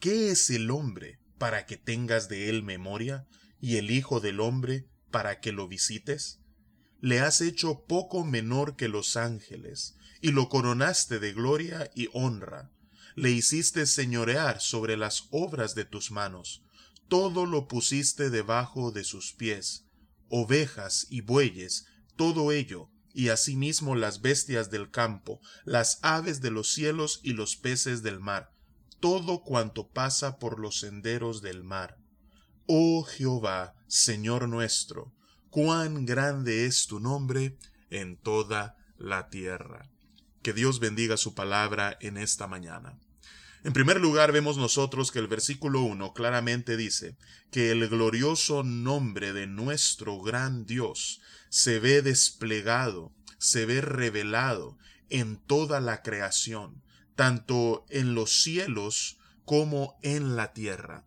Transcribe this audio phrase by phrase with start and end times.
[0.00, 3.26] ¿Qué es el hombre para que tengas de él memoria,
[3.60, 6.40] y el Hijo del hombre para que lo visites?
[7.00, 12.70] Le has hecho poco menor que los ángeles, y lo coronaste de gloria y honra.
[13.16, 16.62] Le hiciste señorear sobre las obras de tus manos,
[17.08, 19.86] todo lo pusiste debajo de sus pies,
[20.28, 26.68] ovejas y bueyes, todo ello, y asimismo las bestias del campo, las aves de los
[26.70, 28.52] cielos y los peces del mar,
[29.00, 31.96] todo cuanto pasa por los senderos del mar.
[32.66, 35.14] Oh Jehová, Señor nuestro,
[35.48, 37.56] cuán grande es tu nombre
[37.88, 39.88] en toda la tierra.
[40.42, 42.98] Que Dios bendiga su palabra en esta mañana.
[43.66, 47.16] En primer lugar, vemos nosotros que el versículo 1 claramente dice
[47.50, 54.78] que el glorioso nombre de nuestro gran Dios se ve desplegado, se ve revelado
[55.10, 56.80] en toda la creación
[57.16, 61.04] tanto en los cielos como en la tierra.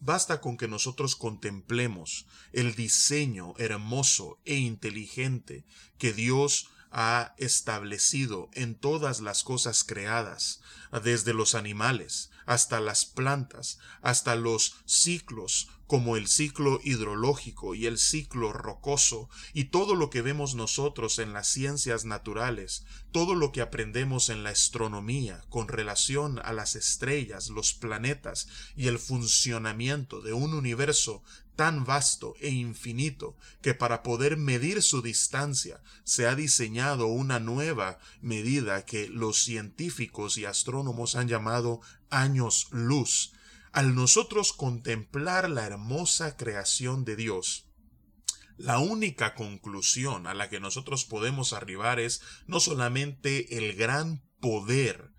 [0.00, 5.66] Basta con que nosotros contemplemos el diseño hermoso e inteligente
[5.98, 10.60] que Dios ha establecido en todas las cosas creadas,
[11.02, 17.98] desde los animales hasta las plantas, hasta los ciclos como el ciclo hidrológico y el
[17.98, 23.62] ciclo rocoso, y todo lo que vemos nosotros en las ciencias naturales, todo lo que
[23.62, 30.34] aprendemos en la astronomía con relación a las estrellas, los planetas y el funcionamiento de
[30.34, 31.22] un universo
[31.56, 37.98] tan vasto e infinito que para poder medir su distancia se ha diseñado una nueva
[38.20, 43.32] medida que los científicos y astrónomos han llamado años luz,
[43.78, 47.70] al nosotros contemplar la hermosa creación de Dios,
[48.56, 55.12] la única conclusión a la que nosotros podemos arribar es no solamente el gran poder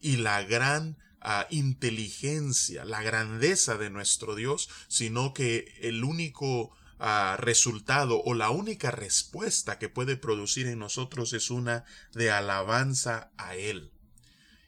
[0.00, 7.36] y la gran ah, inteligencia, la grandeza de nuestro Dios, sino que el único ah,
[7.38, 13.54] resultado o la única respuesta que puede producir en nosotros es una de alabanza a
[13.54, 13.92] Él.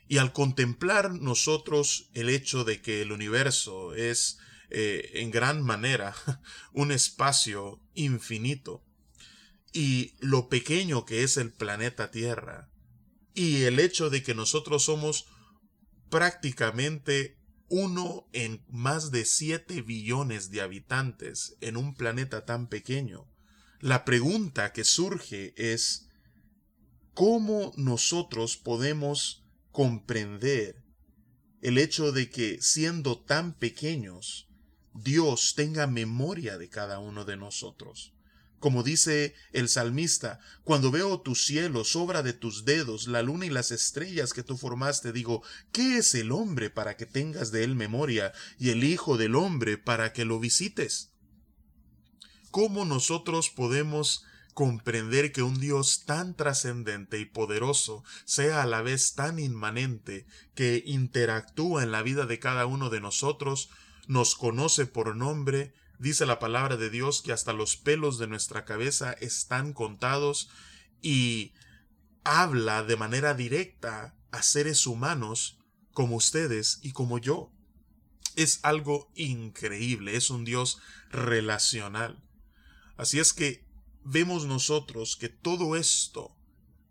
[0.07, 4.39] Y al contemplar nosotros el hecho de que el universo es
[4.71, 6.15] eh, en gran manera
[6.73, 8.85] un espacio infinito
[9.73, 12.71] y lo pequeño que es el planeta Tierra
[13.35, 15.27] y el hecho de que nosotros somos
[16.09, 17.37] prácticamente
[17.69, 23.27] uno en más de siete billones de habitantes en un planeta tan pequeño,
[23.81, 26.09] la pregunta que surge es
[27.13, 29.44] ¿cómo nosotros podemos
[29.75, 30.85] comprender
[31.61, 34.49] el hecho de que siendo tan pequeños,
[34.95, 38.15] Dios tenga memoria de cada uno de nosotros.
[38.61, 43.51] Como dice el salmista, cuando veo tus cielos, obra de tus dedos, la luna y
[43.51, 45.43] las estrellas que tú formaste, digo,
[45.73, 49.77] ¿qué es el hombre para que tengas de él memoria y el Hijo del hombre
[49.77, 51.11] para que lo visites?
[52.53, 54.25] ¿Cómo nosotros podemos
[54.55, 60.83] comprender que un Dios tan trascendente y poderoso sea a la vez tan inmanente que
[60.87, 63.69] interactúa en la vida de cada uno de nosotros,
[64.07, 68.65] nos conoce por nombre, dice la palabra de Dios que hasta los pelos de nuestra
[68.65, 70.51] cabeza están contados
[71.03, 71.53] y
[72.23, 75.59] habla de manera directa a seres humanos
[75.93, 77.51] como ustedes y como yo.
[78.37, 80.81] Es algo increíble, es un Dios
[81.11, 82.23] relacional.
[82.97, 83.64] Así es que
[84.05, 86.37] vemos nosotros que todo esto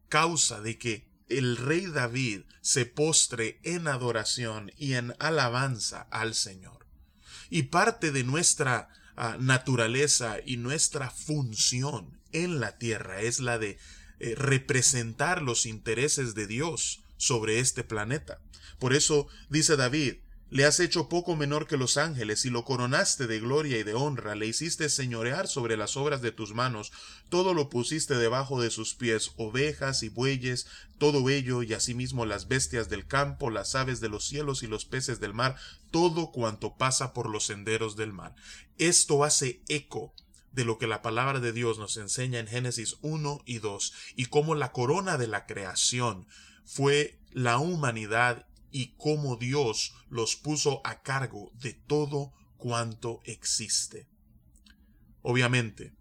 [0.10, 6.86] causa de que el rey David se postre en adoración y en alabanza al Señor.
[7.50, 13.78] Y parte de nuestra ah, naturaleza y nuestra función en la tierra es la de
[14.20, 18.40] eh, representar los intereses de Dios sobre este planeta.
[18.80, 20.16] Por eso dice David,
[20.54, 23.96] le has hecho poco menor que los ángeles y lo coronaste de gloria y de
[23.96, 26.92] honra, le hiciste señorear sobre las obras de tus manos,
[27.30, 30.68] todo lo pusiste debajo de sus pies, ovejas y bueyes,
[31.00, 34.86] todo ello y asimismo las bestias del campo, las aves de los cielos y los
[34.86, 35.56] peces del mar,
[35.90, 38.36] todo cuanto pasa por los senderos del mar.
[38.78, 40.14] Esto hace eco
[40.52, 44.28] de lo que la palabra de Dios nos enseña en Génesis 1 y 2, y
[44.28, 46.28] cómo la corona de la creación
[46.64, 54.10] fue la humanidad y cómo Dios los puso a cargo de todo cuanto existe.
[55.22, 55.94] Obviamente,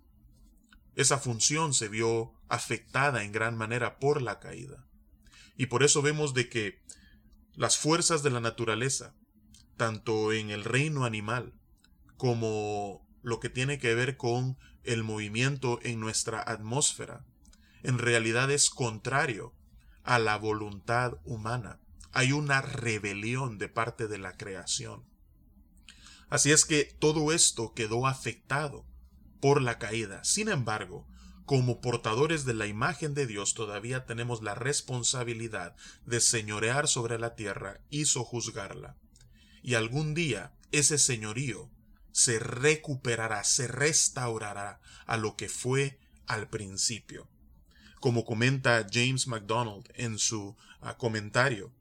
[0.96, 4.86] esa función se vio afectada en gran manera por la caída.
[5.54, 6.82] Y por eso vemos de que
[7.54, 9.14] las fuerzas de la naturaleza,
[9.76, 11.52] tanto en el reino animal
[12.16, 17.26] como lo que tiene que ver con el movimiento en nuestra atmósfera,
[17.82, 19.54] en realidad es contrario
[20.04, 21.81] a la voluntad humana
[22.12, 25.04] hay una rebelión de parte de la creación.
[26.28, 28.86] Así es que todo esto quedó afectado
[29.40, 30.24] por la caída.
[30.24, 31.06] Sin embargo,
[31.44, 35.76] como portadores de la imagen de Dios todavía tenemos la responsabilidad
[36.06, 38.96] de señorear sobre la tierra y sojuzgarla.
[39.62, 41.70] Y algún día ese señorío
[42.12, 47.28] se recuperará, se restaurará a lo que fue al principio.
[48.00, 51.72] Como comenta James MacDonald en su ah, comentario,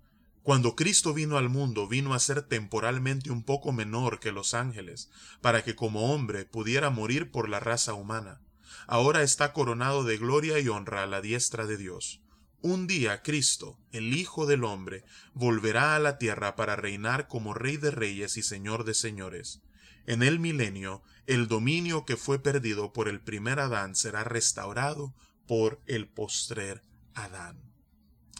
[0.43, 5.11] cuando Cristo vino al mundo, vino a ser temporalmente un poco menor que los ángeles,
[5.39, 8.41] para que como hombre pudiera morir por la raza humana.
[8.87, 12.21] Ahora está coronado de gloria y honra a la diestra de Dios.
[12.61, 15.03] Un día Cristo, el Hijo del Hombre,
[15.33, 19.61] volverá a la tierra para reinar como Rey de Reyes y Señor de Señores.
[20.05, 25.13] En el milenio, el dominio que fue perdido por el primer Adán será restaurado
[25.47, 26.83] por el postrer
[27.13, 27.70] Adán.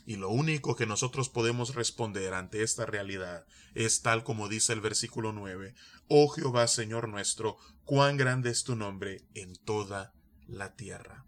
[0.05, 3.45] Y lo único que nosotros podemos responder ante esta realidad
[3.75, 5.75] es tal como dice el versículo 9,
[6.07, 10.13] Oh Jehová Señor nuestro, cuán grande es tu nombre en toda
[10.47, 11.25] la tierra.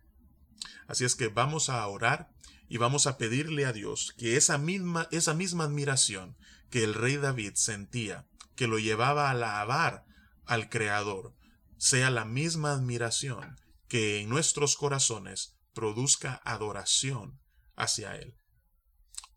[0.87, 2.31] Así es que vamos a orar
[2.67, 6.35] y vamos a pedirle a Dios que esa misma, esa misma admiración
[6.69, 10.05] que el rey David sentía, que lo llevaba a alabar
[10.45, 11.35] al Creador,
[11.77, 17.39] sea la misma admiración que en nuestros corazones produzca adoración
[17.75, 18.35] hacia Él.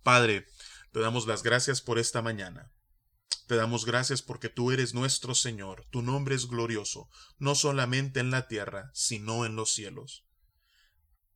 [0.07, 0.47] Padre,
[0.93, 2.73] te damos las gracias por esta mañana.
[3.49, 7.09] Te damos gracias porque tú eres nuestro Señor, tu nombre es glorioso,
[7.39, 10.25] no solamente en la tierra, sino en los cielos.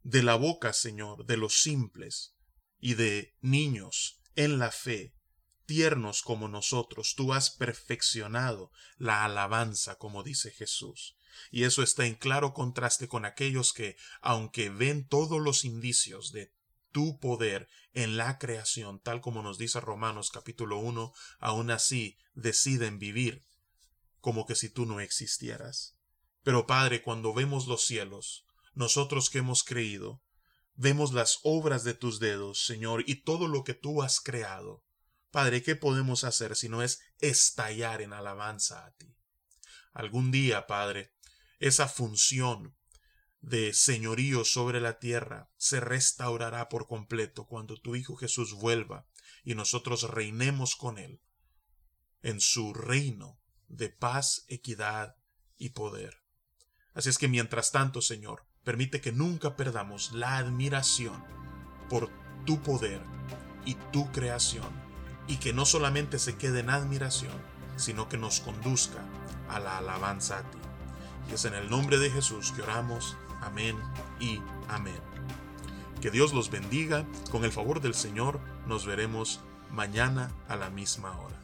[0.05, 2.37] De la boca, Señor, de los simples
[2.79, 5.17] y de niños en la fe,
[5.67, 11.17] tiernos como nosotros, tú has perfeccionado la alabanza, como dice Jesús.
[11.51, 16.53] Y eso está en claro contraste con aquellos que, aunque ven todos los indicios de
[16.93, 22.99] tu poder en la creación, tal como nos dice Romanos capítulo 1, aún así deciden
[22.99, 23.45] vivir
[24.21, 25.97] como que si tú no existieras.
[26.43, 28.45] Pero Padre, cuando vemos los cielos,
[28.75, 30.23] nosotros que hemos creído,
[30.75, 34.85] vemos las obras de tus dedos, Señor, y todo lo que tú has creado.
[35.31, 39.15] Padre, ¿qué podemos hacer si no es estallar en alabanza a ti?
[39.93, 41.13] Algún día, Padre,
[41.59, 42.77] esa función
[43.41, 49.07] de señorío sobre la tierra se restaurará por completo cuando tu Hijo Jesús vuelva
[49.45, 51.21] y nosotros reinemos con Él
[52.23, 55.17] en su reino de paz, equidad
[55.57, 56.23] y poder.
[56.93, 61.25] Así es que mientras tanto, Señor, permite que nunca perdamos la admiración
[61.89, 62.11] por
[62.45, 63.01] tu poder
[63.65, 64.69] y tu creación,
[65.27, 67.41] y que no solamente se quede en admiración,
[67.77, 69.05] sino que nos conduzca
[69.49, 70.59] a la alabanza a ti.
[71.31, 73.77] Y es en el nombre de Jesús que oramos Amén
[74.19, 75.01] y amén.
[76.01, 77.05] Que Dios los bendiga.
[77.31, 81.37] Con el favor del Señor nos veremos mañana a la misma hora.